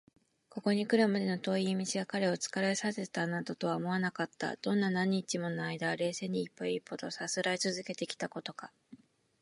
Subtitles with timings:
[0.49, 4.55] ここにくるまでの遠い道が彼を疲れさせたなどとは思われなかった。
[4.55, 8.71] どんなに何日ものあいだ、冷静に一歩一歩とさすらいつづけてきたことか！